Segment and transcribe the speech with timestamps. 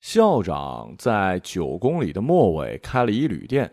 [0.00, 3.70] 校长在九公里的末尾开了一旅店，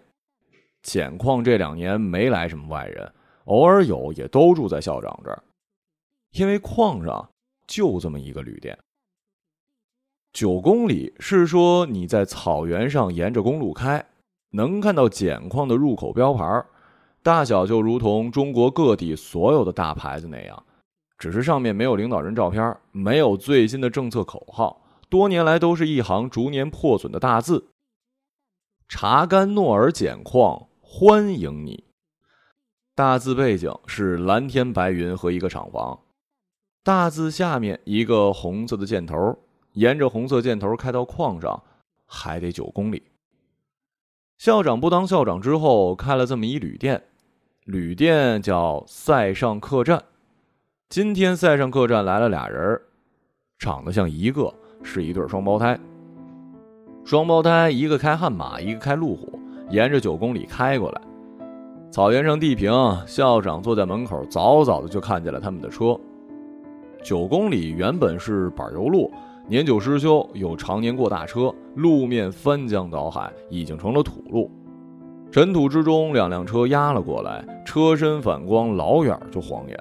[0.82, 3.14] 简况这两年没来什么外人，
[3.46, 5.44] 偶尔有也都住在校长这儿，
[6.32, 7.30] 因为矿上
[7.68, 8.78] 就这么一个旅店。
[10.34, 14.04] 九公里是说你在草原上沿着公路开，
[14.52, 16.66] 能看到碱矿的入口标牌，
[17.22, 20.66] 大小就如同中国各地所有的大牌子那样，
[21.18, 24.82] 只是上面没有领导人照片，没有最新的政策口号。
[25.10, 27.70] 多年来都是一行逐年破损的大字
[28.90, 31.84] ：“查干诺尔碱矿，欢迎你。”
[32.96, 36.00] 大字背景是蓝天白云和一个厂房，
[36.84, 39.38] 大字下面一个红色的箭头，
[39.74, 41.62] 沿着红色箭头开到矿上，
[42.06, 43.04] 还得九公里。
[44.38, 47.04] 校长不当校长之后，开了这么一旅店，
[47.66, 50.04] 旅店叫塞上客栈。
[50.88, 52.82] 今天塞上客栈来了俩人，
[53.60, 54.54] 长得像一个。
[54.86, 55.78] 是一对双胞胎。
[57.04, 59.38] 双胞胎一个开悍马，一个开路虎，
[59.70, 61.02] 沿着九公里开过来。
[61.92, 62.72] 草原上地平，
[63.06, 66.00] 校长坐在门口，早早的就看见了他们的车。
[67.04, 69.12] 九公里原本是柏油路，
[69.48, 74.50] 年久失修，又常年过大车，路面翻江倒海，已经成了土路。
[75.32, 79.78] 尘土之中，两辆车压了过来，车身反光，老远就晃眼。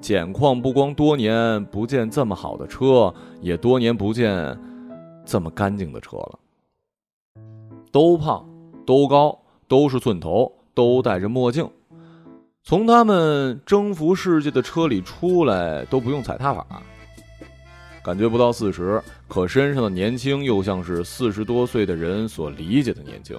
[0.00, 4.58] 碱矿不光多年不见这么好的车，也多年不见
[5.26, 6.38] 这么干净的车了。
[7.92, 8.48] 都胖，
[8.86, 11.68] 都高，都是寸头，都戴着墨镜。
[12.62, 16.64] 从他们征服世界的车里出来都不用踩踏板，
[18.02, 23.38] 感觉不到四十，可身上的年轻又像是四十多岁的人所理解的年轻。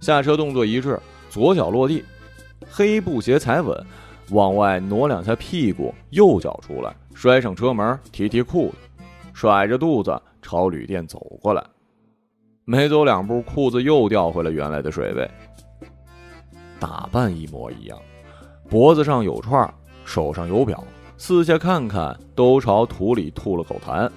[0.00, 2.04] 下车动作一致，左脚落地，
[2.66, 3.84] 黑布鞋踩稳。
[4.30, 8.76] 往外挪两下屁股，右脚出来，摔上车门，提提裤子，
[9.32, 11.64] 甩着肚子朝旅店走过来。
[12.64, 15.30] 没走两步，裤子又掉回了原来的水位。
[16.80, 17.98] 打扮一模一样，
[18.68, 19.72] 脖子上有串，
[20.04, 20.82] 手上有表，
[21.16, 24.10] 四下看看都朝土里吐了口痰。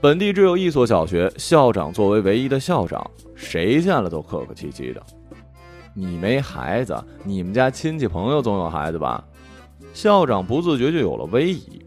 [0.00, 5.02] 本地只有一所小学，校长作为唯一的校长，谁见了都客客气气的。
[5.96, 9.24] 你没孩子，你们家亲戚朋友总有孩子吧？
[9.92, 11.80] 校长不自觉就有了威仪。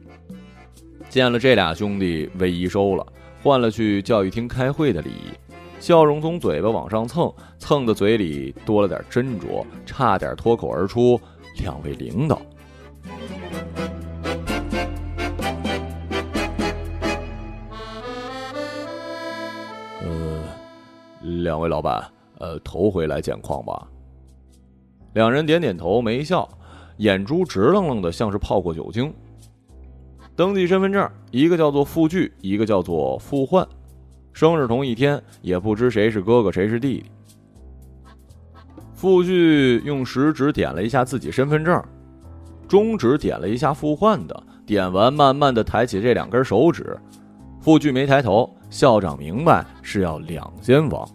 [1.09, 3.05] 见了这俩兄弟，威仪收了，
[3.43, 5.33] 换了去教育厅开会的礼仪，
[5.81, 7.29] 笑容从嘴巴往上蹭，
[7.59, 11.19] 蹭的嘴里多了点斟酌，差点脱口而出
[11.59, 12.41] ：“两位领导。”
[20.01, 20.43] 呃，
[21.21, 22.01] 两位老板，
[22.39, 23.85] 呃，头回来捡矿吧？
[25.17, 26.47] 两人点点头，没笑，
[26.97, 29.11] 眼珠直愣愣的，像是泡过酒精。
[30.35, 33.67] 登记身份证，一个叫做付巨，一个叫做付焕，
[34.31, 37.05] 生日同一天，也不知谁是哥哥谁是弟弟。
[38.93, 41.83] 付巨用食指点了一下自己身份证，
[42.67, 46.95] 中指点了一下付焕的，点完，慢慢的抬起这两根手指。
[47.59, 51.09] 付巨没抬头，校长明白是要两间房。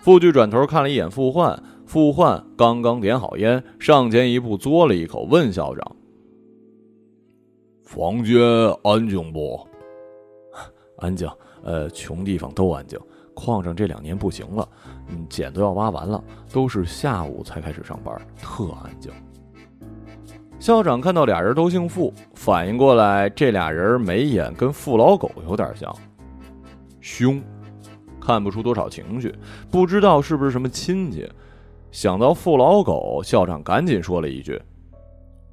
[0.00, 1.56] 付巨转头看了一眼付焕。
[1.88, 5.96] 傅焕刚刚点好烟，上前一步嘬了一口，问校长
[7.82, 8.38] ：“房间
[8.82, 9.58] 安静不？
[10.98, 11.26] 安静。
[11.62, 13.00] 呃，穷地方都安静。
[13.34, 14.68] 矿上这两年不行了，
[15.06, 16.22] 嗯，碱都要挖完了，
[16.52, 19.10] 都是下午才开始上班，特安静。”
[20.60, 25.90] 校长看到俩人都姓傅，反应过来，这俩人眉眼跟傅老狗有点像，
[27.00, 27.42] 凶，
[28.20, 29.34] 看不出多少情绪，
[29.70, 31.26] 不知道是不是什么亲戚。
[31.90, 34.60] 想到父老狗，校长赶紧说了一句：“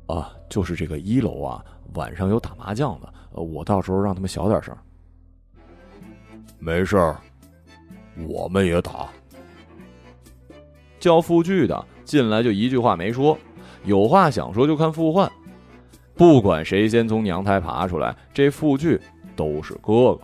[0.07, 1.63] 啊，就是这个一楼啊，
[1.93, 4.75] 晚上有打麻将的，我到时候让他们小点声。”
[6.59, 7.17] 没事儿，
[8.27, 9.07] 我们也打。
[10.99, 13.37] 叫傅巨的进来就一句话没说，
[13.83, 15.31] 有话想说就看傅焕。
[16.15, 18.99] 不管谁先从娘胎爬出来，这傅巨
[19.35, 20.21] 都是哥哥。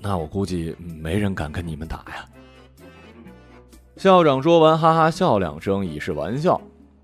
[0.00, 2.26] 那我估计没人敢跟你们打呀。
[4.00, 6.58] 校长说完，哈哈笑两声，以示玩笑。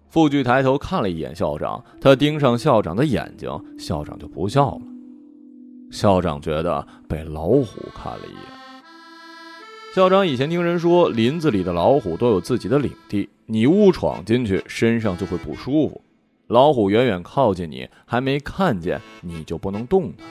[0.09, 4.81] 傅巨抬头看了一眼校长，他盯上校长的眼睛，校长就不笑了。
[5.91, 8.41] 校长觉得被老虎看了一眼。
[9.95, 16.01] 校长以前听人说，林子里的老虎都有自己的领地，你误闯进去，身上就会不舒服。
[16.47, 20.25] 老虎远远靠近你，还没看见你就不能动它。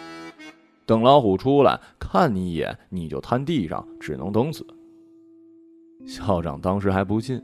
[0.87, 4.65] 等老虎出来看你一眼，你就瘫地上，只能等死。
[6.05, 7.41] 校长当时还不信。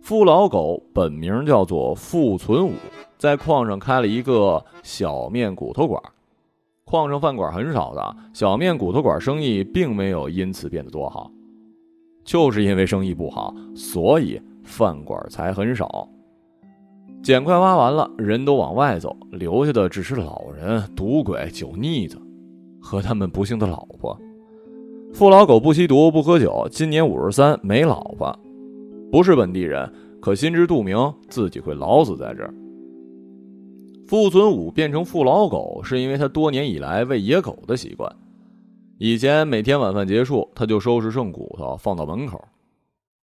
[0.00, 2.72] 傅老狗本名叫做傅存武，
[3.18, 6.02] 在矿上开了一个小面骨头馆，
[6.84, 11.30] 矿上饭馆很少的，小面骨头馆生意并没有因此变得多好。
[12.24, 16.08] 就是因为生意不好，所以饭馆才很少。
[17.22, 22.20] 碱快挖完了，人都往外走，留下的只是老人、赌鬼、酒腻子
[22.80, 24.18] 和他们不幸的老婆。
[25.14, 28.34] 傅老狗不吸毒，不喝酒，今年五十三，没老婆，
[29.10, 29.92] 不是本地人，
[30.22, 32.52] 可心知肚明自己会老死在这儿。
[34.08, 38.10] 傅存武变成傅老狗，是因为他多年以来喂野狗的习惯。
[38.98, 42.42] 以前每天晚饭结束，他就收拾剩骨头放到门口，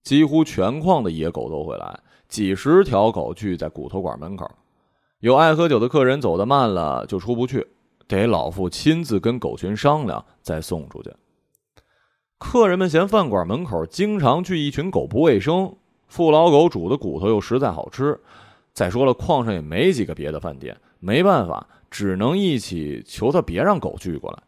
[0.03, 4.50] 几乎全矿的野狗都会来，几十条狗聚在骨头馆门口。
[5.21, 7.65] 有爱喝酒的客人走得慢了就出不去，
[8.07, 11.12] 得老傅亲自跟狗群商量再送出去。
[12.39, 15.75] 客人们嫌饭馆门口经常聚一群狗不卫生，
[16.07, 18.19] 傅老狗煮的骨头又实在好吃。
[18.74, 24.41] 再说了，矿上也没几个别的饭店，没办法，只能一起求他别让狗聚过来。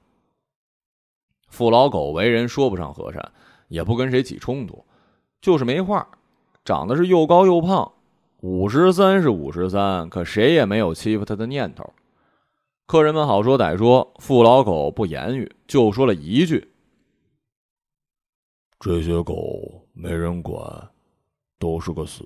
[1.49, 3.31] 傅老狗为人说不上和善，
[3.67, 4.85] 也不跟谁起冲突，
[5.41, 6.07] 就是没话。
[6.63, 7.91] 长得是又高又胖，
[8.39, 11.93] 五十三是五十三，可谁也没有欺负他的念头。
[12.87, 16.70] 客人们好说歹说，傅老狗不言语，就说了一句。
[18.83, 20.89] 这些狗没人管，
[21.59, 22.25] 都是个死，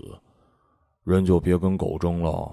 [1.04, 2.50] 人就别跟狗争了。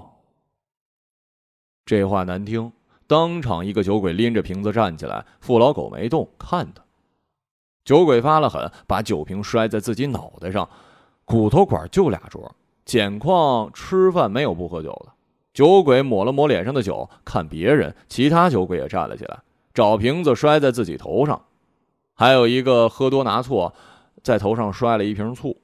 [1.86, 2.72] 这话难听，
[3.06, 6.82] 当场一个酒鬼拎着瓶子站起来，傅老狗没动，看他。
[7.84, 10.68] 酒鬼发了狠，把酒瓶摔在自己脑袋上。
[11.24, 15.12] 骨头馆就俩桌，捡矿吃饭没有不喝酒的。
[15.54, 21.40] 酒鬼抹了抹脸上的酒，看别人，其他酒鬼也站了起来，找瓶子摔在自己头上。
[22.14, 23.72] 还有一个喝多拿错。
[24.22, 25.56] 在头上摔了一瓶醋，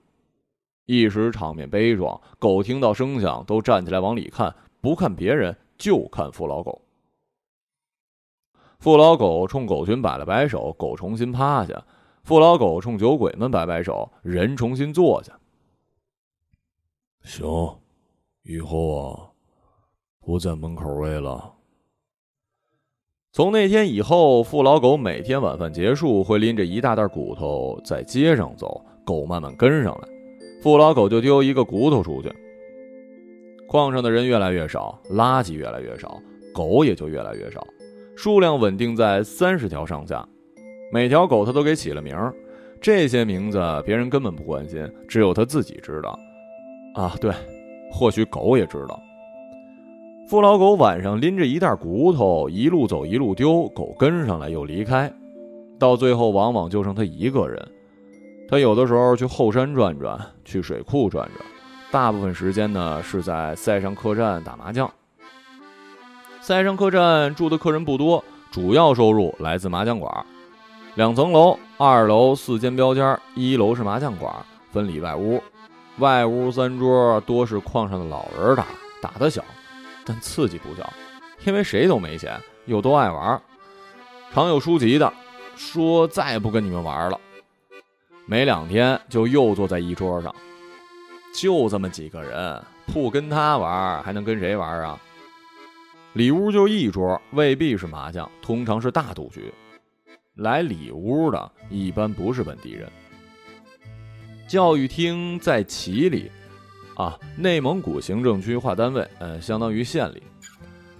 [0.87, 2.21] 一时场面悲壮。
[2.39, 6.83] 狗听到声响都站起来往里看，不看别人，就看傅老狗。
[8.79, 11.85] 傅老狗冲狗群摆了摆手，狗重新趴下；
[12.23, 15.39] 傅老狗冲酒鬼们摆摆手，人重新坐下。
[17.23, 17.47] 行，
[18.43, 19.31] 以后啊，
[20.21, 21.58] 不在门口喂了。
[23.31, 30.09] 从那天以后，傅老狗每天晚饭结束会拎着一大袋骨头在街上走，狗慢慢跟上来，
[30.63, 32.33] 傅老狗就丢一个骨头出去。
[33.69, 36.19] 矿上的人越来越少，垃圾越来越少，
[36.55, 37.65] 狗也就越来越少，
[38.17, 40.27] 数量稳定在三十条上下。
[40.91, 42.35] 每条狗他都给起了名儿，
[42.81, 46.19] 这些名字别人根本不关心，只有他自己知道。
[46.95, 47.31] 啊，对，
[47.93, 48.99] 或许狗也知道。
[50.29, 55.11] 傅老狗晚上拎着一袋骨头，一路走一路丢，狗跟上来又离开，
[55.79, 57.67] 到最后往往就剩他一个人。
[58.47, 61.47] 他有的时候去后山转转，去水库转转，
[61.91, 64.91] 大部分时间呢是在塞上客栈打麻将。
[66.43, 70.27] 塞上客栈住的客人不多，主要收入来自麻将馆。
[70.97, 74.31] 两层楼，二楼四间标间，一楼是麻将馆，
[74.73, 75.43] 分里外屋。
[76.01, 78.67] 外屋三桌多是矿上的老人打，
[79.01, 79.43] 打得小。
[80.09, 80.91] 但刺激不小，
[81.45, 83.39] 因为谁都没钱，又都爱玩，
[84.33, 85.13] 常有输急的，
[85.55, 87.21] 说再也不跟你们玩了。
[88.25, 90.35] 没两天就又坐在一桌上，
[91.35, 94.99] 就这么几个人，不跟他玩还能跟谁玩啊？
[96.15, 99.53] 里屋就一桌，未必是麻将，通常是大赌局。
[100.37, 102.91] 来里屋的一般不是本地人。
[104.49, 106.31] 教育厅在旗里。
[106.99, 110.23] 啊，内蒙古行政区划单位，嗯，相当于县里。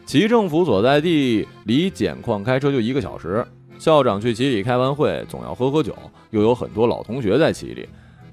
[0.07, 3.45] 旗政府所在地离碱矿开车就一个小时。
[3.81, 5.93] 校长去旗里开完会，总要喝喝酒，
[6.31, 7.89] 又有很多老同学在旗里，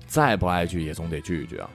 [0.06, 1.68] 再不爱聚也总得聚聚啊。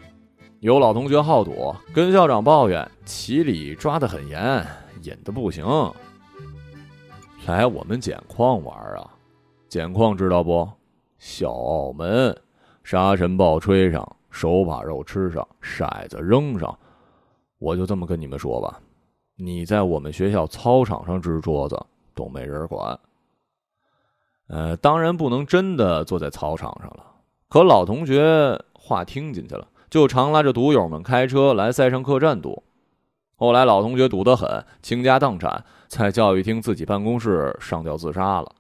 [0.61, 4.65] 有老同学好赌，跟校长抱怨旗里抓得很严，
[5.03, 5.65] 瘾得不行。
[7.47, 9.11] 来我们碱矿玩啊，
[9.69, 10.69] 碱矿知道不？
[11.19, 12.37] 小澳门，
[12.85, 14.17] 沙尘暴吹上。
[14.31, 16.79] 手把肉吃上，骰子扔上，
[17.59, 18.81] 我就这么跟你们说吧，
[19.37, 21.79] 你在我们学校操场上支桌子
[22.15, 22.99] 都没人管。
[24.49, 27.05] 呃，当然不能真的坐在操场上了，
[27.49, 32.63] 可老同学话听进去了，就常拉着赌友们开车来赛上客栈赌。
[33.37, 38.53] 后来老同学赌得很，倾家荡产，在教育厅自己办公室上吊自杀了。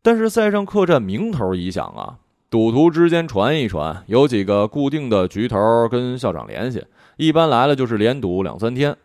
[0.00, 2.18] 但是赛上客栈名头一响啊。
[2.54, 8.96] 赌徒之间传一传，有几个固定的局头跟校长联系，一般来了就是连赌两三天，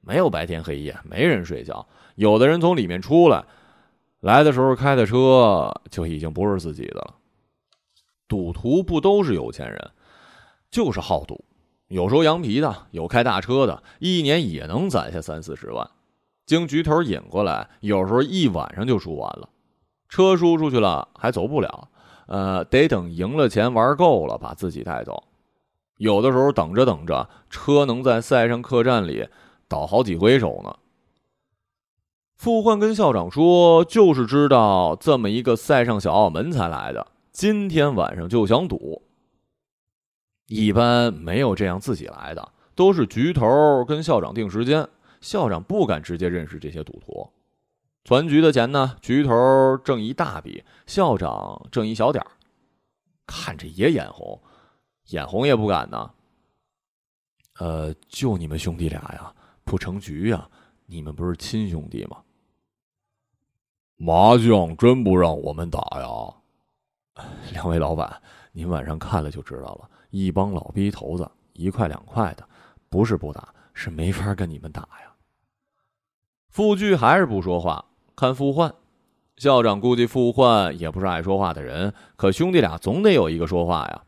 [0.00, 1.88] 没有白天黑夜，没人睡觉。
[2.14, 3.44] 有的人从里面出来，
[4.20, 7.14] 来的时候开的车就已经不是自己的了。
[8.28, 9.90] 赌徒不都是有钱人，
[10.70, 11.44] 就是好赌，
[11.88, 15.90] 有收羊皮的，有开大车的，一年也能攒下三四十万。
[16.46, 19.48] 经局头引过来，有时候一晚上就输完了。
[20.08, 21.88] 车输出去了还走不了，
[22.26, 25.24] 呃，得等赢了钱玩够了，把自己带走。
[25.98, 29.28] 有的时候等着等着，车能在塞上客栈里
[29.68, 30.74] 倒好几回手呢。
[32.36, 39.02] 傅焕跟校长说：“就是知道这么一个塞上小澳门才来的，今天晚上就想赌。
[40.48, 44.86] 一般没有这样自己来的，都是局头跟校长定时间，
[45.20, 47.30] 校长不敢直接认识这些赌徒。”
[48.04, 48.96] 团局的钱呢？
[49.00, 52.30] 局头挣一大笔，校长挣一小点儿，
[53.26, 54.38] 看着也眼红，
[55.06, 56.10] 眼红也不敢呢。
[57.58, 59.34] 呃，就你们兄弟俩呀，
[59.64, 60.46] 不成局呀？
[60.84, 62.22] 你们不是亲兄弟吗？
[63.96, 67.24] 麻将真不让我们打呀？
[67.52, 68.20] 两位老板，
[68.52, 69.88] 您晚上看了就知道了。
[70.10, 72.46] 一帮老逼头子，一块两块的，
[72.90, 75.14] 不是不打，是没法跟你们打呀。
[76.50, 77.82] 傅据还是不说话。
[78.16, 78.72] 看傅焕，
[79.36, 84.02] 校长估计傅焕也不是爱说话的人，可兄弟俩总得有一个说话呀。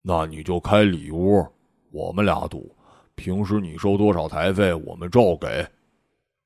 [0.00, 1.46] 那你就开里屋，
[1.90, 2.74] 我们俩赌。
[3.14, 5.46] 平时你收多少台费，我们照给。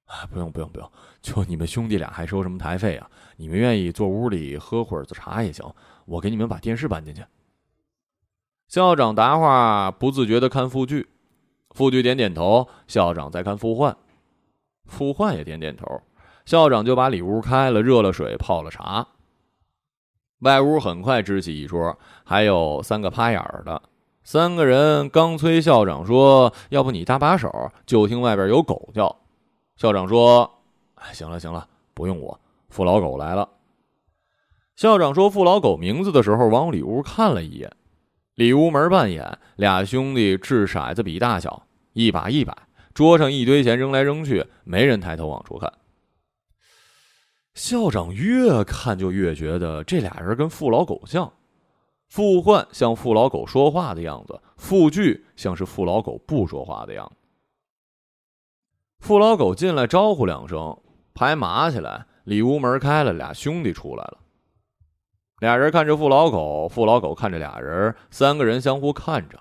[0.07, 0.91] 哎，不用不用不用，
[1.23, 3.09] 就你们兄弟俩还收什么台费啊？
[3.37, 5.65] 你们愿意坐屋里喝会儿子茶也行，
[6.07, 7.23] 我给你们把电视搬进去。
[8.67, 11.09] 校长答话不自觉的看傅据，
[11.71, 12.69] 傅据点点头。
[12.87, 13.97] 校长在看傅焕，
[14.85, 16.03] 傅焕也点点头。
[16.49, 19.07] 校长就把里屋开了，热了水，泡了茶。
[20.38, 23.83] 外屋很快支起一桌，还有三个趴眼儿的。
[24.25, 29.14] 三个人刚催校长说：“要不你搭把手？”就听外边有狗叫。
[29.76, 30.50] 校长说
[30.97, 32.40] ：“哎，行了行了，不用我，
[32.71, 33.47] 傅老狗来了。”
[34.75, 37.71] 校长说：“傅老狗名字的时候，往里屋看了一眼。
[38.37, 42.57] 里屋门半掩，俩兄弟掷骰子比大小，一把一百，
[42.95, 45.71] 桌上一堆钱扔来扔去，没人抬头往出看。”
[47.59, 51.31] 校长越看就越觉得这俩人跟傅老狗像，
[52.07, 57.17] 傅焕像傅老狗说话的样子，傅据像是傅老狗不说话的样子。
[59.00, 60.79] 傅老狗进来招呼两声，
[61.15, 64.19] 牌码起来，里屋门开了，俩兄弟出来了。
[65.41, 69.37] 俩人看着傅老狗，傅老狗看着俩人，三个人相互看着。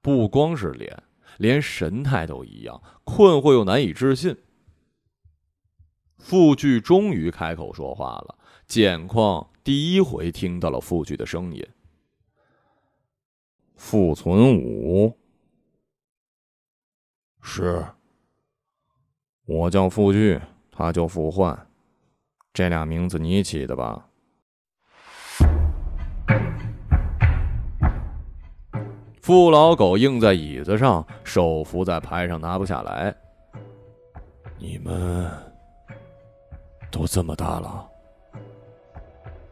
[0.00, 1.02] 不光是脸，
[1.36, 4.34] 连神态都一样，困惑又难以置信。
[6.18, 11.66] 傅巨终于开口说话了，简况第一回听到了傅巨的声音。
[13.76, 15.16] 傅存武，
[17.40, 17.86] 是。
[19.46, 20.38] 我叫傅巨，
[20.70, 21.66] 他叫傅焕，
[22.52, 24.04] 这俩名字你起的吧？
[29.22, 33.16] 傅老狗硬在椅子上，手扶在牌上，拿不下来。
[34.58, 35.47] 你们。
[36.98, 37.86] 都这么大了，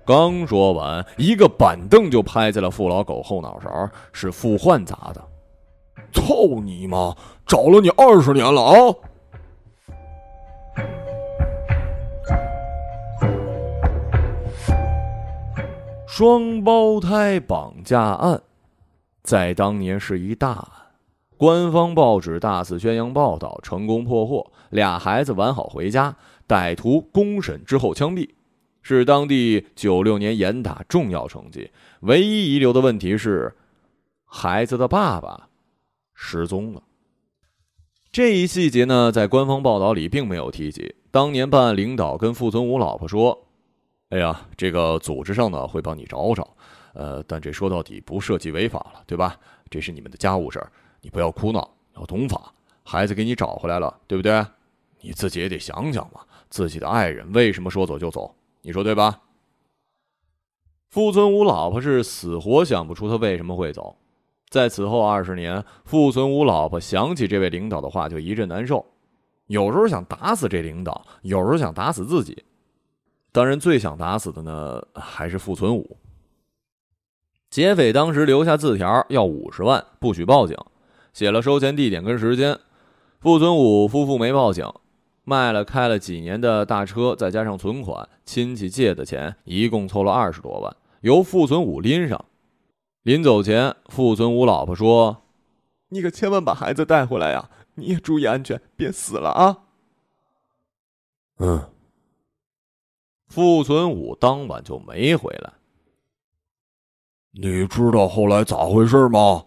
[0.05, 5.25] 刚说完，一个板凳就拍在了傅老狗后脑勺，是傅焕砸的。
[6.13, 7.15] 操你妈！
[7.47, 8.75] 找了你二十年了啊！
[16.09, 18.43] 双胞胎绑架案，
[19.23, 20.69] 在当年是一大案，
[21.37, 26.17] 官方报纸大肆宣扬报道，成功破获，俩孩子完好回家。
[26.47, 28.29] 歹徒公审之后枪毙，
[28.83, 31.71] 是当地九六年严打重要成绩。
[32.01, 33.57] 唯一遗留的问题是，
[34.25, 35.49] 孩子的爸爸
[36.15, 36.83] 失踪了。
[38.13, 40.95] 这一细节呢，在官方报道里并没有提及。
[41.11, 43.47] 当年办案领导跟傅存武老婆说
[44.11, 46.57] ：“哎呀，这个组织上呢会帮你找找，
[46.95, 49.39] 呃，但这说到底不涉及违法了，对吧？
[49.69, 52.53] 这是你们的家务事儿，你不要哭闹，要懂法。
[52.85, 54.45] 孩子给你找回来了，对不对？
[55.01, 58.35] 你自己也得想想嘛。”自己的爱人为什么说走就走？
[58.63, 59.21] 你说对吧？
[60.89, 63.97] 傅存武老婆是死活想不出他为什么会走。
[64.49, 68.87] 在此后二十年，傅存武老婆想起这位领导的话就一阵难受，
[69.49, 72.45] 有时候想打死这领导，有时候想打死自己。
[73.33, 75.99] 当然，最想打死的呢，还是傅存武。
[77.51, 80.57] 劫匪当时留下字条，要五十万，不许报警，
[81.13, 82.59] 写了收钱地点跟时间。
[83.21, 84.65] 傅存武夫妇没报警。
[85.29, 92.27] 卖了开了几年的大车，再加上存款、亲戚借的钱，一共凑了二十多万，由傅存武拎上。
[93.03, 95.25] 临走前，傅存武老婆说
[95.91, 97.51] ：“你可千万把孩子带回来呀！
[97.75, 99.65] 你也注意安全，别死了啊！”
[101.39, 101.73] 嗯。
[103.27, 105.55] 傅存武当晚就没回来。
[107.33, 109.45] 你知道后来咋回事吗？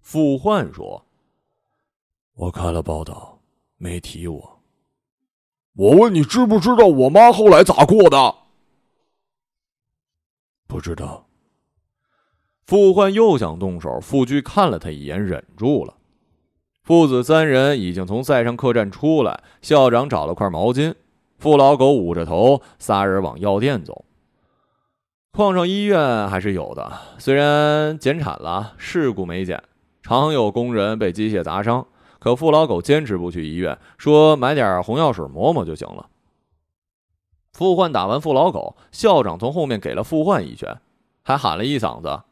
[0.00, 1.04] 傅焕说
[2.32, 3.32] ：“我看了报道。”
[3.76, 4.53] 没提我。
[5.76, 8.34] 我问你知不知道我妈后来咋过的？
[10.68, 11.26] 不知道。
[12.64, 15.94] 傅焕又想动手，傅居看了他一眼，忍住了。
[16.82, 20.94] 父子三人已经从赛上客栈出来，校长找了块毛巾，
[21.38, 24.04] 傅老狗捂着头，仨人往药店走。
[25.32, 29.60] 矿上医院还是有的，虽然减产了，事故没减，
[30.02, 31.86] 常有工人被机械砸伤。
[32.24, 36.08] 可傅老狗坚持不去医院，说买点红药水抹抹就行了。
[37.52, 40.80] 傅焕打完傅老狗，校长从后面给了傅焕一拳，
[41.22, 42.22] 还喊了一嗓子：“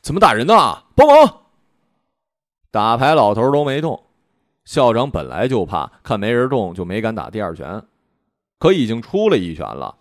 [0.00, 0.54] 怎么打人呢？
[0.94, 1.40] 帮忙！”
[2.70, 4.00] 打牌老头都没动，
[4.64, 7.82] 校长本来就怕，看没人动就没敢打第二拳，
[8.60, 9.96] 可已经出了一拳了。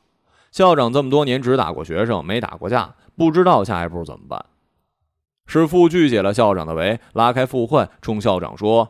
[0.52, 4.46] 校长这么多年只打过学生，没打过架，不知道下一步怎么办。
[5.46, 8.90] 是傅据解了校长的围，拉开傅焕，冲校长说：“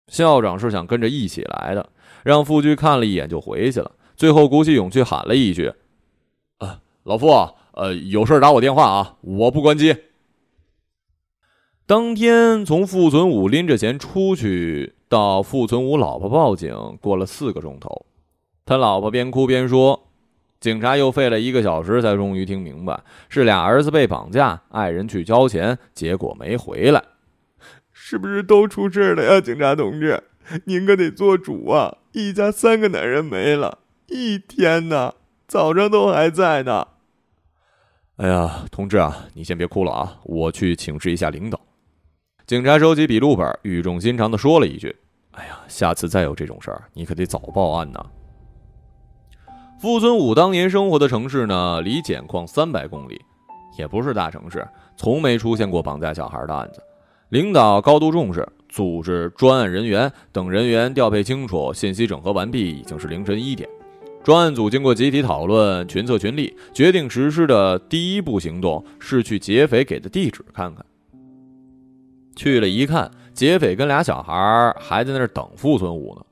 [0.07, 1.89] 校长是想跟着一起来的，
[2.23, 3.91] 让傅据看了一眼就回去了。
[4.15, 5.73] 最后鼓起勇气喊了一句
[6.59, 7.27] ：“啊，老傅，
[7.73, 9.95] 呃，有事打我电话啊，我不关机。”
[11.87, 18.05] 当天从傅存武拎着钱出去，到傅存武老婆报警，过了四个钟头，
[18.65, 20.07] 他老婆边哭边说。
[20.65, 27.03] 警察又费了一个小时，才终于听明白是俩儿子被绑架，爱人去交钱，结果没回来，
[27.93, 29.39] 是不是都出事了呀？
[29.39, 30.23] 警察同志，
[30.63, 31.97] 您可得做主啊！
[32.13, 35.13] 一家三个男人没了，一天呐，
[35.47, 36.87] 早上都还在呢。
[38.15, 41.61] 哎呀，同志啊，你先别哭了啊，我去请示一下领导。
[42.47, 44.95] 警察收起笔录本，语重心长地说了一句
[45.33, 48.03] ：“哎呀，下次再有这种事儿，你可得早报案呐。”
[49.77, 53.21] 傅存武当年生活的城市呢，离碱矿三百公里，
[53.77, 54.65] 也不是大城市，
[54.95, 56.81] 从没出现过绑架小孩的案子。
[57.29, 63.69] 领导高度重视，组织专案人员等人员调配清楚，信息整合完毕，已经是凌晨一点。
[64.23, 70.83] 专案组经过集体讨论，群策群力，决定实施的第一步行动是去劫匪给的地址看看。
[72.35, 76.25] 去了一看，劫匪跟俩小孩还在那儿等傅存武呢。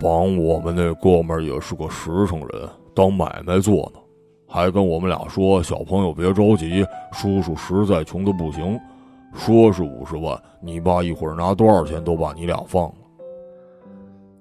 [0.00, 4.00] 帮我们那哥们儿也是个实诚人，当买卖做呢，
[4.46, 8.78] 还跟我们俩说：“小朋友别着急，叔叔实在穷的不行，
[9.34, 12.94] 说是五十万，你爸一会儿拿多少钱都把你俩放了。”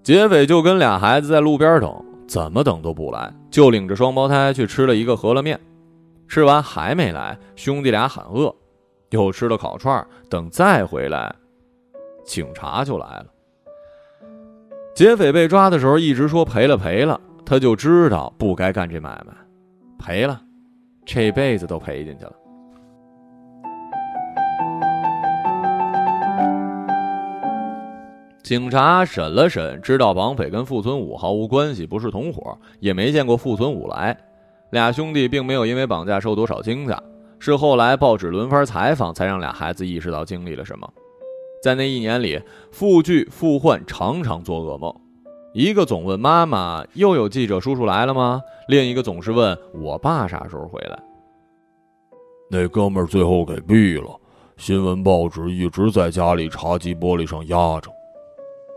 [0.03, 5.59] 劫匪就跟俩孩子在路边等，怎么等都不来，就领着双胞胎去吃了一个饸饹面，
[6.27, 8.53] 吃完还没来，兄弟俩喊饿，
[9.09, 11.33] 又吃了烤串，等再回来，
[12.23, 13.25] 警察就来了。
[14.95, 19.33] 劫匪被抓的时候一直说赔了赔了，他就知道不该干这买卖，
[19.99, 20.39] 赔了，
[21.05, 22.31] 这辈子都赔进去了。
[28.41, 34.17] 警察审了审，知道绑匪跟傅存武毫无关系，不是同伙，也没见过傅存武来。
[34.69, 36.97] 俩兄弟并没有因为绑架受多少惊吓，
[37.37, 40.89] 是后来报纸轮番采访，才让俩孩子意识到经历了什么。
[41.65, 42.39] 在那一年里，
[42.71, 44.95] 傅聚、傅焕常常做噩梦，
[45.51, 51.03] 一个总问妈妈：“又有记者叔叔来了吗？”另一个总是问我爸啥时候回来。
[52.51, 54.15] 那哥们儿最后给毙了，
[54.57, 57.89] 新闻报纸一直在家里茶几玻璃上压着。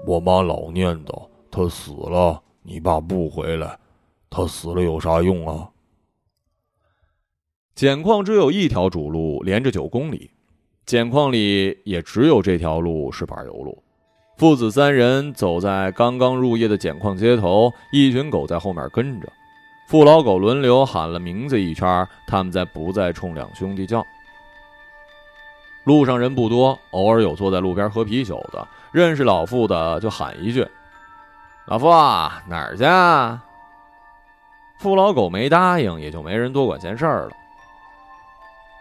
[0.06, 3.78] 我妈老念叨：“他死了，你爸不回来，
[4.30, 5.68] 他死了有啥用啊？”
[7.76, 10.30] 碱矿只有一条主路，连着九公里。
[10.88, 13.84] 碱矿里也只有这条路是柏油路。
[14.38, 19.30] 父子三人走在刚刚入夜的碱矿街头，一群狗在后面跟着。
[19.86, 24.02] 父老狗轮流喊了名字一圈，他们在不再冲两兄弟叫。
[25.84, 30.66] 路上人不多，偶尔有坐在路边喝啤酒的，认识老傅的就喊一句
[31.68, 32.84] ：“老傅啊，哪儿去？”
[34.80, 37.32] 父老狗没答应，也就没人多管闲事儿了。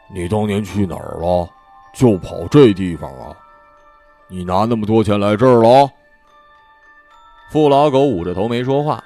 [0.10, 1.50] 你当年去哪儿了？
[1.98, 3.36] 就跑这地方啊！
[4.28, 5.90] 你拿那么多钱来这儿了？
[7.50, 9.04] 傅老狗捂着头没说话。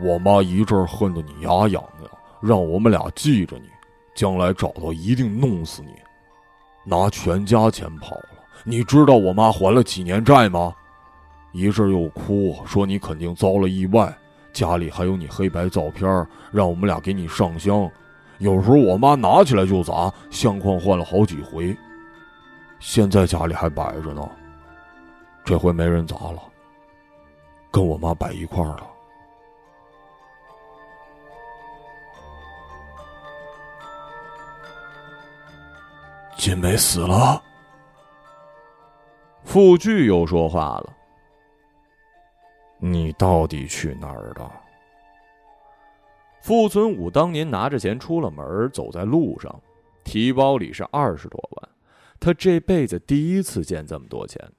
[0.00, 2.10] 我妈一阵恨得你牙痒痒，
[2.40, 3.68] 让我们俩记着你，
[4.14, 5.92] 将来找到一定弄死你。
[6.84, 8.28] 拿全家钱跑了，
[8.64, 10.74] 你知道我妈还了几年债吗？
[11.52, 14.10] 一阵又哭，说你肯定遭了意外，
[14.54, 16.08] 家里还有你黑白照片，
[16.50, 17.90] 让我们俩给你上香。
[18.38, 21.76] 有时候我妈拿起来就砸，相框换了好几回。
[22.80, 24.28] 现在家里还摆着呢，
[25.44, 26.42] 这回没人砸了，
[27.70, 28.86] 跟我妈摆一块儿了。
[36.36, 37.40] 金梅死了。
[39.44, 40.92] 傅据又说话了
[42.80, 44.50] ：“你到底去哪儿了？”
[46.40, 49.54] 傅存武当年拿着钱出了门，走在路上，
[50.02, 51.68] 提包里是二十多万。
[52.20, 54.52] 他这辈子第一次见这么多钱。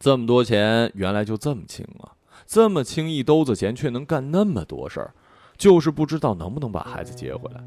[0.00, 2.10] 这么多钱，原来就这么轻啊！
[2.46, 5.14] 这么轻一兜子钱，却能干那么多事儿，
[5.56, 7.62] 就是不知道能不能把孩子接回来。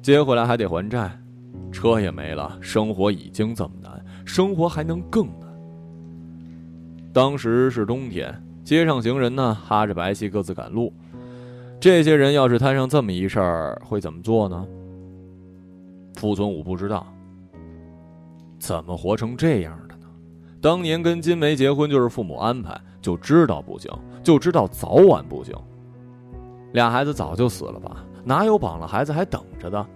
[0.00, 1.18] 接回来还得还债，
[1.72, 5.48] 车也没了，生活已经这么难，生活还能更难。
[7.12, 8.32] 当时是冬天，
[8.62, 10.92] 街上行人呢哈着白气各自赶路。
[11.80, 14.64] 这些人要是摊上这么一事儿，会怎么做呢？
[16.16, 17.06] 傅存武不知道。
[18.58, 20.06] 怎么活成这样的呢？
[20.60, 23.90] 当年跟金梅结婚就是父母安排，就知道不行，
[24.22, 25.54] 就知道早晚不行。
[26.72, 28.04] 俩孩子早就死了吧？
[28.24, 29.86] 哪有绑了孩子还等着的？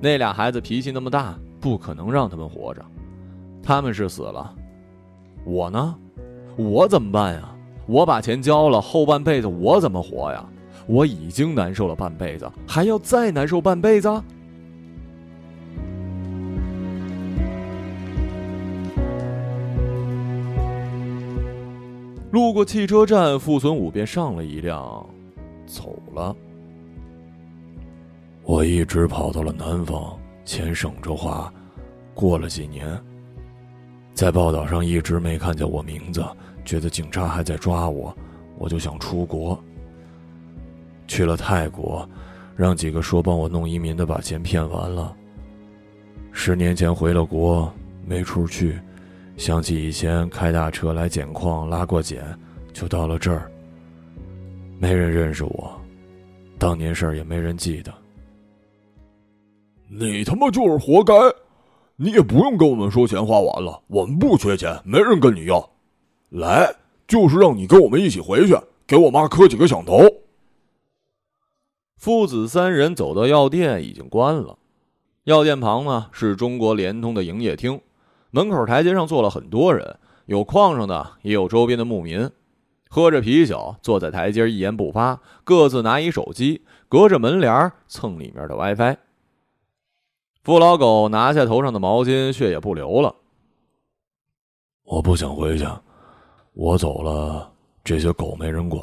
[0.00, 2.84] 那俩孩子脾气那么大，不可能让他们活着。
[3.62, 4.54] 他们是死了，
[5.44, 5.94] 我呢？
[6.56, 7.48] 我怎么办呀？
[7.86, 10.44] 我把钱交了，后半辈子我怎么活呀？
[10.86, 14.08] 我已经难受了半辈子，还要再难受半辈子？
[22.32, 25.06] 路过汽车站，傅存武便上了一辆，
[25.66, 26.34] 走了。
[28.42, 31.52] 我一直跑到了南方，钱省着花。
[32.14, 32.98] 过了几年，
[34.14, 36.24] 在报道上一直没看见我名字，
[36.64, 38.16] 觉得警察还在抓我，
[38.56, 39.62] 我就想出国。
[41.06, 42.08] 去了泰国，
[42.56, 45.14] 让几个说帮我弄移民的把钱骗完了。
[46.32, 47.70] 十年前回了国，
[48.06, 48.80] 没处去，
[49.42, 52.24] 想起以前开大车来捡矿拉过检，
[52.72, 53.50] 就到了这儿。
[54.78, 55.72] 没人认识我，
[56.60, 57.92] 当年事儿也没人记得。
[59.88, 61.12] 你他妈就是活该！
[61.96, 65.68] 你也不用跟我们说钱花完了，我们不缺钱，没人跟你要。
[66.28, 66.72] 来，
[67.08, 70.04] 就是让你跟我们一起回去，给我妈磕几个响头。
[71.96, 74.56] 父子三人走到药店，已经关了。
[75.24, 77.80] 药店旁呢是中国联通的营业厅，
[78.34, 82.30] 门口台阶上坐了很多人，有矿上的，也有周边的牧民，
[82.88, 88.96] 喝着啤酒，坐在台阶一言不发，各自拿一手机，隔着门帘蹭里面的 WiFi。
[90.42, 93.14] 傅老狗拿下头上的毛巾，血也不流了。
[94.84, 95.66] 我不想回去，
[96.54, 97.52] 我走了，
[97.84, 98.82] 这些狗没人管。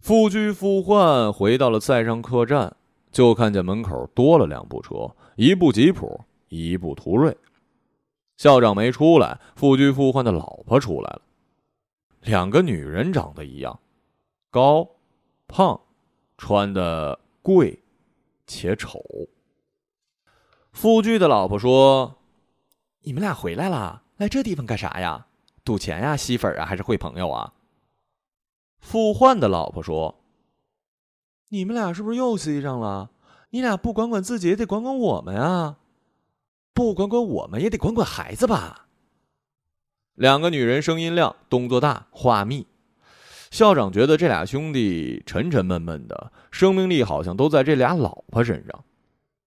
[0.00, 2.74] 复居复换回到了塞上客栈，
[3.12, 7.36] 就看见门口多了两部车，一部吉普，一部途锐。
[8.36, 11.22] 校长没出来，复居复换的老婆出来了。
[12.22, 13.80] 两个女人长得一样，
[14.50, 14.88] 高、
[15.46, 15.80] 胖，
[16.36, 17.82] 穿的贵
[18.46, 19.02] 且丑。
[20.72, 22.18] 复居的老婆说
[23.02, 25.26] ：“你们俩回来了，来这地方干啥呀？
[25.64, 27.54] 赌钱呀，吸粉啊，还是会朋友啊？”
[28.78, 30.20] 傅焕的老婆说
[31.50, 33.10] ：“你们俩是不是又吸上了？
[33.50, 35.78] 你俩不管管自己，也得管管我们啊！
[36.78, 38.86] 不管管我们，也得管管孩子吧？”
[40.14, 42.68] 两个女人声音亮，动作大，话密。
[43.50, 48.84] 校长觉得这俩兄弟沉沉闷闷的，生命力好像都在这俩老婆身上。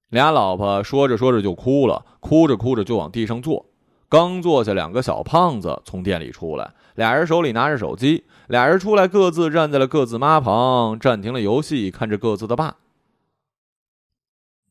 [0.10, 3.66] 俩老婆说着说着就哭了，哭着哭着就往地上坐。
[4.10, 8.26] 刚坐下，两个小胖子从店里出来，俩人手里拿着手机。
[8.48, 12.76] 俩人出来，各自站在了各自妈旁，暂停了游戏，看着各自的爸。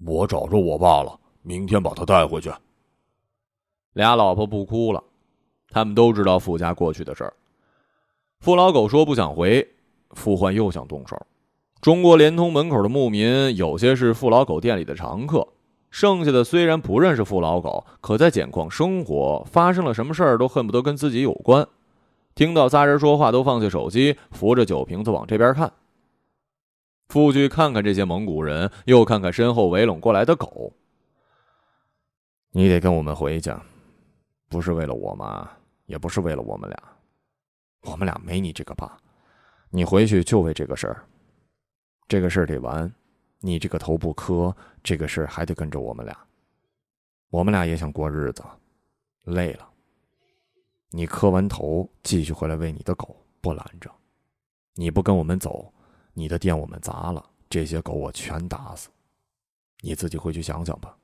[0.04, 2.50] 我找着我爸了，明天把他带回去。
[3.94, 5.02] 俩老婆不哭了，
[5.68, 7.32] 他们都知道傅家过去的事儿。
[8.40, 9.66] 傅老狗说不想回，
[10.10, 11.20] 傅焕又想动手。
[11.80, 15.48] 中国联通门口的牧民有些是傅老狗店里的常客，
[15.90, 21.66] 剩下的虽然不认识傅老狗，可在捡矿生活，发生了什么事儿都恨不得跟自己有关。
[22.34, 25.72] 听到仨人说话，都放下手机，扶着酒瓶子往这边看。
[27.08, 30.72] 傅据看看这些蒙古人，又看看身后围拢过来的狗。
[32.52, 33.54] 你得跟我们回去，
[34.48, 35.48] 不是为了我妈，
[35.86, 36.82] 也不是为了我们俩，
[37.82, 38.98] 我们俩没你这个爸。
[39.70, 41.04] 你回去就为这个事儿，
[42.08, 42.92] 这个事儿得完，
[43.38, 46.18] 你这个头不磕，这个事儿还得跟着我们俩。
[47.28, 48.42] 我们俩也想过日子，
[49.22, 49.70] 累了。
[50.88, 53.88] 你磕完头，继续回来喂你的狗，不拦着。
[54.74, 55.72] 你不跟我们走，
[56.14, 58.88] 你的店我们砸了，这些狗我全打死。
[59.82, 60.96] 你自己回去想想吧。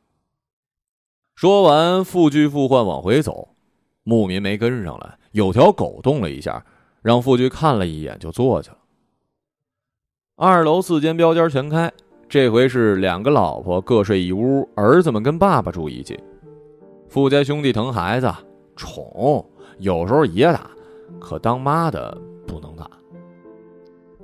[1.37, 3.51] 说完，复居复换往回走，
[4.05, 5.19] 牧民没跟上来。
[5.33, 6.65] 有条狗动了一下，
[7.03, 8.79] 让复居看了一眼就坐下了。
[10.35, 11.93] 二楼四间标间全开，
[12.27, 16.19] 这回是两个老婆各睡一屋，儿子们跟爸爸住一起。
[17.07, 18.33] 富家兄弟疼孩子，
[18.75, 19.45] 宠，
[19.77, 20.71] 有时候也打，
[21.21, 22.91] 可当妈的不能打。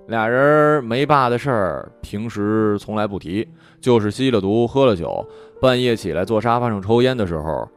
[0.08, 3.46] 俩人没爸的事儿，平时从来不提，
[3.82, 5.24] 就是吸了毒、喝了酒，
[5.62, 7.68] 半夜起来坐沙发上抽烟的时候，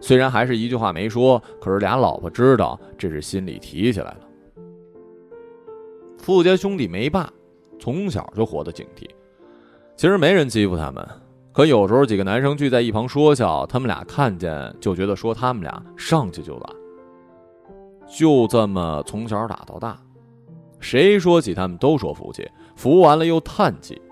[0.00, 4.20] 虽然还是一句话没说，可是俩老婆知道，这是心里提起来了。
[6.18, 7.32] 富家兄弟没爸，
[7.78, 9.08] 从小就活得警惕。
[9.94, 11.08] 其实没人欺负他们，
[11.52, 16.70] 可有时候几个男生聚在一旁说笑，他们俩看见就觉得说他们俩上去就打，
[18.08, 19.96] 就这么从小打到大。
[20.80, 24.02] 谁说起他们都说服气，服完了又叹气。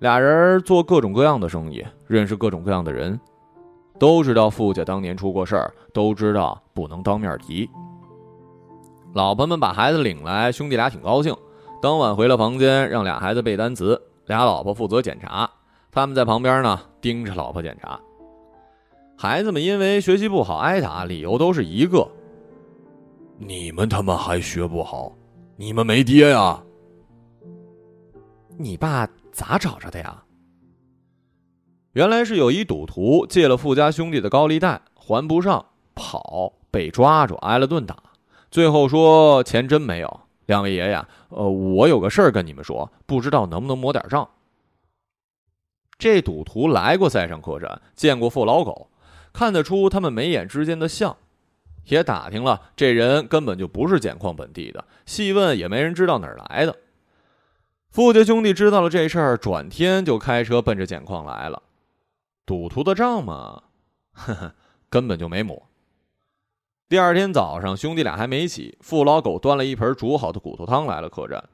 [0.00, 3.18] 俩人做各种各样的生意，认识各种各样的人，
[3.98, 7.68] 都知道富家当年出过事儿，都知道不能当面提。
[9.14, 11.34] 老婆们把孩子领来，兄弟俩挺高兴。
[11.80, 15.48] 当晚回了房间，让俩孩子背单词，俩老婆负责检查。
[15.92, 17.98] 他们在旁边呢，盯着老婆检查。
[19.16, 22.06] 孩子们因为学习不好挨打，理由都是一个：
[23.38, 25.12] 你们他妈还学不好。
[25.56, 26.60] 你们没爹呀？
[28.58, 30.22] 你爸咋找着的呀？
[31.92, 37.96] 原来是有一赌徒借了富家兄弟的高利贷还不上，跑被抓住挨了顿打，
[38.48, 40.20] 最后说钱真没有。
[40.46, 44.28] 两位爷爷，呃，我有个事儿跟你们说，不知道能不能抹点账。
[45.98, 48.90] 这赌徒来过塞上客栈，见过富老狗，
[49.32, 51.16] 看得出他们眉眼之间的像。
[51.86, 56.76] 也打听了，这人根本就不是捡矿本地的，细问也没人知道哪儿来的。
[57.94, 61.62] 富家兄弟知道了这事儿，转天就开车奔着捡矿来了。
[62.44, 63.62] 赌徒的账嘛，
[64.10, 64.54] 呵 呵，
[64.90, 65.68] 根本就没抹。
[66.88, 71.44] 第二天早上，兄弟俩还没起，富老狗端了一盆煮好的骨头汤来了客栈。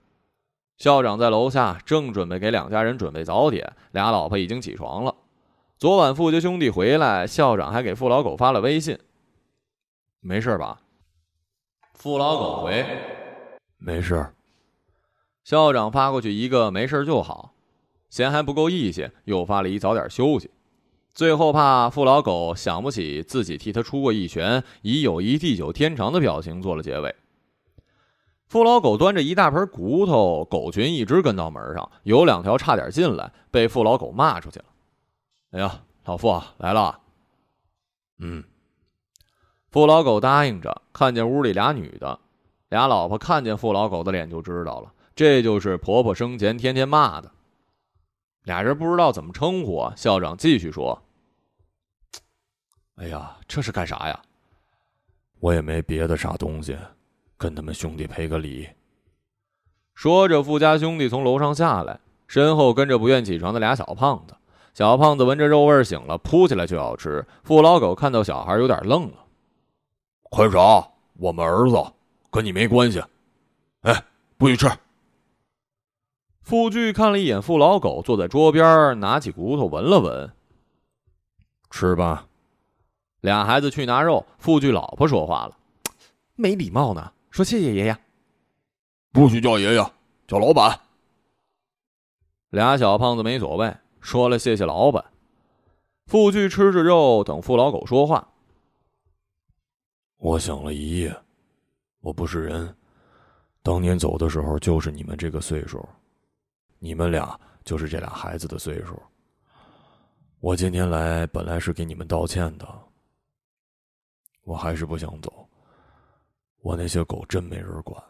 [0.78, 5.14] 校长在楼下正准备给两家人准备早点，俩老婆已经起床了。
[5.76, 8.98] 昨晚富家兄弟回来，校长还给富老狗发了微信。
[10.20, 10.80] 没事吧？
[11.92, 12.86] 富老狗回，
[13.76, 14.26] 没事。
[15.50, 17.54] 校长发过去一个没事就好，
[18.08, 20.48] 嫌还不够义气，又发了一早点休息。
[21.12, 27.12] 最后怕富老狗想不起自己替他出过一拳，以友谊地久天长的表情做了结尾。
[28.46, 34.66] 富老狗端着一大盆骨头，狗群一直跟到门上，有两条差点进来，被富老狗骂出去了。
[35.50, 37.00] 哎呀，老富来了。
[38.20, 38.44] 嗯。
[39.72, 42.20] 富老狗答应着，看见屋里俩女的，
[42.68, 47.30] 俩老婆看见富老狗的脸就知道了，这就是婆婆生前天天骂的。
[48.44, 49.92] 俩人不知道怎么称呼啊。
[49.94, 50.98] 校长继续说
[52.96, 54.18] ：“哎呀，这是干啥呀？
[55.38, 56.74] 我也没别的啥东西，
[57.36, 58.66] 跟他们兄弟赔个礼。”
[59.92, 64.34] 说着，富家兄弟从楼上下来，身后跟着不愿起床的俩小胖子。
[64.72, 67.22] 小胖子闻着肉味醒了，扑起来就要吃。
[67.44, 69.26] 富老狗看到小孩，有点愣了。
[70.30, 70.90] 快啥？
[71.18, 71.76] 我们儿子
[72.30, 73.04] 跟你没关系。
[73.82, 74.02] 哎，
[74.38, 74.66] 不许吃！
[76.42, 80.32] 富巨看了一眼富老狗，坐在桌边，拿起骨头闻了闻。
[81.70, 82.26] 吃吧。
[83.20, 85.56] 俩孩子去拿肉，富巨老婆说话了
[86.34, 87.96] ：“没礼貌呢，说谢谢爷爷。”
[89.12, 89.92] 不许叫爷爷，
[90.26, 90.80] 叫老板。
[92.48, 95.04] 俩小胖子没所谓，说了谢谢老板。
[96.06, 98.26] 富巨吃着肉，等富老狗说话。
[100.16, 101.14] 我想了一夜，
[102.00, 102.74] 我不是人。
[103.62, 105.86] 当年走的时候就是你们这个岁数，
[106.82, 109.00] 你们俩就是这俩孩子的岁数。
[110.40, 112.66] 我今天来本来是给你们道歉的，
[114.42, 115.46] 我还是不想走。
[116.62, 118.02] 我那些狗真没人管。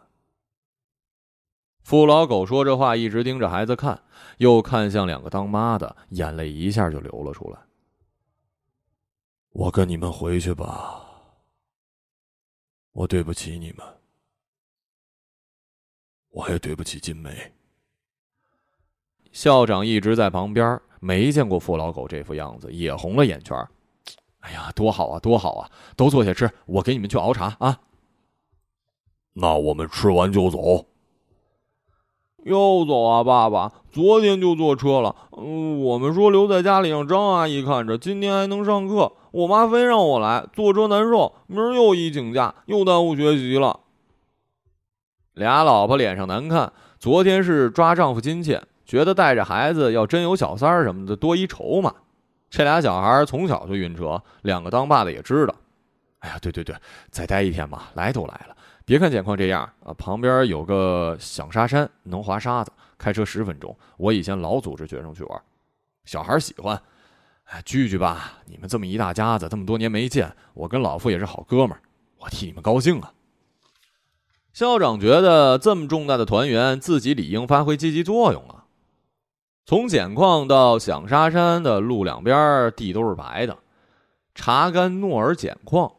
[1.83, 4.01] 富老狗说这话，一直盯着孩子看，
[4.39, 7.59] 又看向两个当妈的，眼泪一下就流了出来。
[9.51, 11.05] 我跟你们回去吧。
[12.93, 13.85] 我对不起你们，
[16.31, 17.53] 我也对不起金梅。
[19.33, 23.57] 校长一直在旁边，没见过傅老狗这副样子，也红了眼圈。
[24.41, 25.71] 哎呀，多好啊，多好啊！
[25.97, 27.79] 都坐下吃，我给你们去熬茶啊。
[29.35, 30.87] 那我们吃完就走。
[32.45, 33.71] 又走啊，爸爸！
[33.91, 35.15] 昨天就坐车了。
[35.37, 39.13] 嗯，我们说留在家里让张阿姨看着，今天还能上课。
[39.31, 43.81] 我妈非让我来，坐车难受，明儿又一请假，又耽误学习了。
[45.35, 48.59] 俩老婆脸上难看，昨天是抓丈夫亲戚，
[48.91, 51.95] 觉得带着孩子要真有小三儿什么的多一筹码。
[52.51, 55.55] 这俩小孩从小就晕车，两个当爸的也知道。
[56.19, 56.75] 哎呀，对对对，
[57.09, 63.75] 再待一天吧，来都来了，别看简况这样啊，旁边有个响沙山，能滑沙子，开车十分钟。
[63.97, 65.41] 我以前老组织学生去玩，
[66.05, 66.83] 小孩喜欢。
[67.45, 68.33] 哎，聚聚吧！
[68.47, 71.81] 你们这么一大家子，这么多年没见，我跟老傅也是好哥们儿，
[72.19, 73.13] 我替你们高兴啊。
[74.53, 78.60] 校长觉得这么重大的团圆，自己理应发挥积极作用啊。
[79.71, 83.57] 从碱矿到响沙山的路两边地都是白的，
[84.35, 85.93] 查干诺尔碱矿。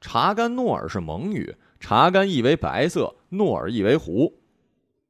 [0.00, 4.34] 查干诺尔是蒙语，查干意为白色，诺尔意为湖，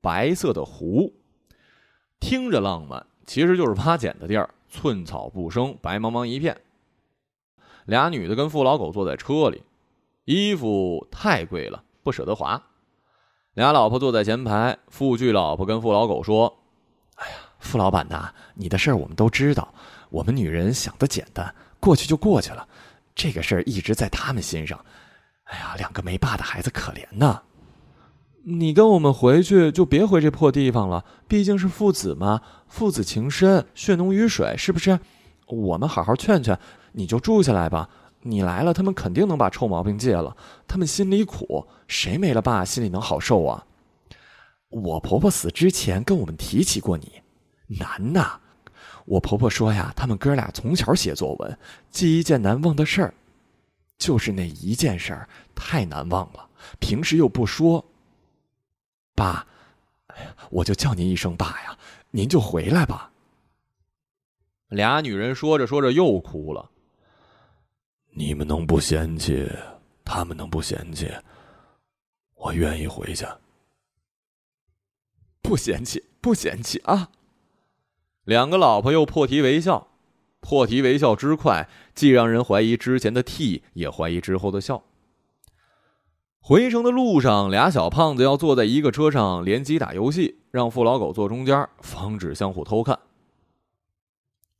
[0.03, 1.15] 白色的湖，
[2.21, 4.51] 听着浪漫，其实就是挖碱的地儿。
[4.69, 6.55] 寸草不生，白茫茫一片。
[7.87, 9.63] 俩女的跟富老狗坐在车里，
[10.27, 12.63] 衣服太贵了，不舍得划。
[13.55, 16.59] 俩老婆坐在前排，富巨老婆跟富老狗说
[17.67, 19.69] ：“傅，老板呐，你的事儿我们都知道。
[20.09, 22.67] 我们女人想的简单，过去就过去了。
[23.15, 24.79] 这个事儿一直在他们心上。
[25.45, 27.43] 哎呀，两个没爸的孩子可怜呐。
[28.45, 34.99] 你跟我们回去就别回这破地方了，毕竟是父子嘛。”父子情深，血浓于水，是不是？
[35.47, 36.59] 我们好好劝劝，
[36.93, 37.89] 你就住下来吧。
[38.23, 40.37] 你来了，他们肯定能把臭毛病戒了。
[40.67, 43.65] 他们心里苦，谁没了爸心里能好受啊？
[44.69, 47.13] 我婆婆死之前跟我们提起过你，
[47.67, 48.41] 难呐。
[49.05, 51.59] 我婆婆说呀，他们哥俩从小写作文，
[51.91, 53.15] 记一件难忘的事儿，
[53.99, 56.49] 就是那一件事儿太难忘了，
[56.81, 57.85] 平时又不说。
[59.15, 59.47] 爸，
[60.09, 61.79] 哎呀，我就叫您一声爸呀。
[62.11, 63.13] 您就回来吧。
[64.69, 66.71] 俩女人说着说着又哭了。
[68.11, 69.47] 你们能不嫌弃，
[70.05, 71.13] 他们能不嫌弃，
[72.35, 73.27] 我愿意回去。
[75.43, 77.11] 不嫌弃，不嫌弃啊！
[78.27, 79.87] 两个老婆又破涕为笑，
[80.41, 84.83] 破涕为笑之快，既让人怀疑之前的替，也怀疑之后的笑。
[86.41, 92.99] 回城的路上，俩小胖子要坐在一个车上联机打游戏，让付老狗坐中间，防止相互偷看。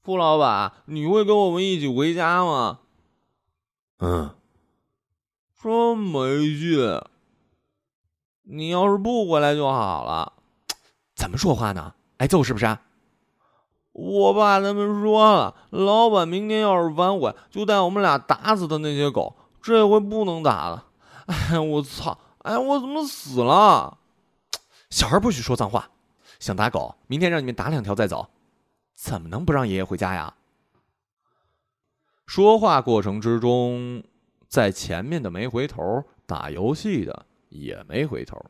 [0.01, 2.79] 傅老板，你会跟我们一起回家吗？
[3.99, 4.31] 嗯。
[5.61, 7.01] 真没劲。
[8.45, 10.35] 你要是不回来就好了。
[11.17, 11.95] 怎么说话呢？
[12.19, 12.79] 挨揍是不是？
[13.97, 19.35] 我爸他们说了，老板明天要是反悔，就带我们俩打死的那些狗。
[19.63, 20.85] 这回不能打了。
[21.27, 22.19] 哎，我操！
[22.39, 23.97] 哎，我怎么死了？
[24.91, 25.91] 小孩不许说脏话。
[26.39, 28.29] 想打狗，明天让你们打两条再走。
[28.95, 30.35] 怎么能不让爷爷回家呀？
[32.27, 34.05] 说话过程之中，
[34.47, 38.45] 在前面的没回头，打游戏的也没回头。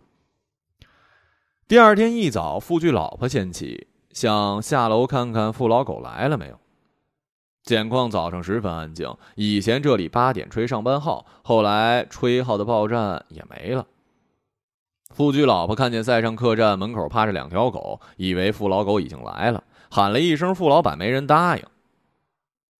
[1.68, 6.59] 第二天一早，富巨老婆先起，想下楼看看富老狗来了没有。
[7.62, 13.87] 简况早上十分安静，以前这里八点吹上班号，后来吹号的报站也没了。
[15.11, 21.64] 傅居老婆看见塞上客栈门口趴着两条狗，以为富老狗已经来了，喊了一声“傅老板”，没人答应。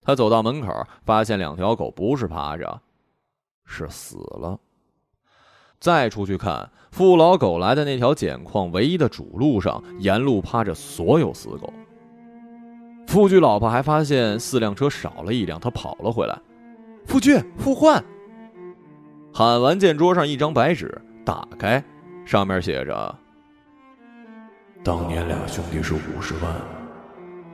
[0.01, 2.81] 他走到门口，发现两条狗不是趴着，
[3.67, 4.59] 是死了。
[5.79, 11.71] 再出去看，富老狗来的那条碱矿唯一的主路上，沿路趴着所有死狗。
[13.07, 16.41] 富居老婆还发现四辆车少了一辆，他跑了回来。
[17.05, 18.03] 富居，互换。
[19.31, 21.85] 喊完，见桌上一张白纸，打开，
[22.25, 23.15] 上面写着
[24.83, 26.51] ：“当年俩兄弟是五十万，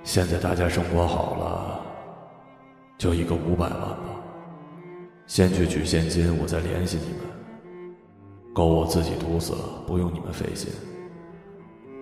[0.05, 1.81] 现在大家生活好了，
[2.97, 3.99] 就一个五百万吧。
[5.27, 7.32] 先去取现金，我再联系你们。
[8.53, 10.71] 狗我自己毒死了，不用你们费心。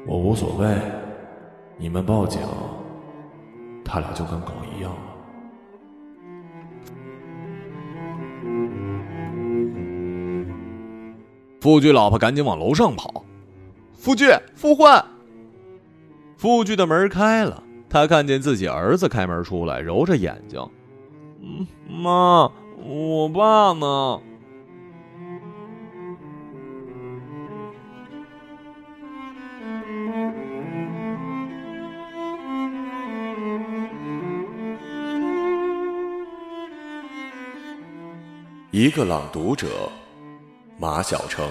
[0.06, 0.66] 我无所谓，
[1.76, 2.40] 你们报警。”
[3.84, 4.98] 他俩就跟狗一样了。
[11.60, 13.24] 富居老婆赶紧往楼上跑。
[13.94, 15.04] 富居，富焕。
[16.36, 20.64] 富居的门开了，他看见自己儿子开门出来，揉着眼睛
[21.42, 22.50] ：“嗯，妈，
[22.82, 24.20] 我爸呢？”
[38.72, 39.90] 一个朗读者，
[40.78, 41.50] 马晓成。